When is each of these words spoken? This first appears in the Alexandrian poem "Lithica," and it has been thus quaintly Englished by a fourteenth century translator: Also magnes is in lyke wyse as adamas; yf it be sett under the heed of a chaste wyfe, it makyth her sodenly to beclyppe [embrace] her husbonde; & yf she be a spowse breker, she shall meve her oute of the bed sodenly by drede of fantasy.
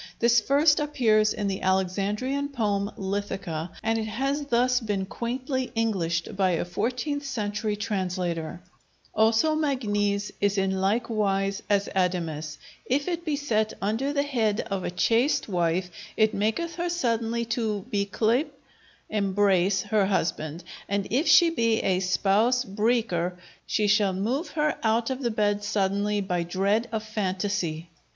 This 0.17 0.41
first 0.41 0.79
appears 0.79 1.31
in 1.31 1.47
the 1.47 1.61
Alexandrian 1.61 2.49
poem 2.49 2.89
"Lithica," 2.97 3.69
and 3.83 3.99
it 3.99 4.05
has 4.05 4.39
been 4.39 4.47
thus 4.49 4.81
quaintly 5.09 5.71
Englished 5.75 6.35
by 6.35 6.53
a 6.53 6.65
fourteenth 6.65 7.23
century 7.23 7.75
translator: 7.75 8.61
Also 9.13 9.53
magnes 9.53 10.31
is 10.41 10.57
in 10.57 10.71
lyke 10.81 11.07
wyse 11.07 11.61
as 11.69 11.87
adamas; 11.95 12.57
yf 12.89 13.07
it 13.07 13.23
be 13.23 13.35
sett 13.35 13.73
under 13.79 14.11
the 14.11 14.23
heed 14.23 14.61
of 14.71 14.83
a 14.83 14.89
chaste 14.89 15.45
wyfe, 15.47 15.91
it 16.17 16.33
makyth 16.33 16.77
her 16.77 16.89
sodenly 16.89 17.45
to 17.49 17.85
beclyppe 17.93 18.49
[embrace] 19.07 19.83
her 19.83 20.07
husbonde; 20.07 20.63
& 20.89 20.89
yf 20.89 21.27
she 21.27 21.51
be 21.51 21.77
a 21.83 21.99
spowse 21.99 22.65
breker, 22.65 23.37
she 23.67 23.85
shall 23.85 24.13
meve 24.15 24.47
her 24.55 24.75
oute 24.83 25.11
of 25.11 25.21
the 25.21 25.29
bed 25.29 25.59
sodenly 25.61 26.21
by 26.27 26.41
drede 26.43 26.87
of 26.91 27.03
fantasy. 27.03 27.87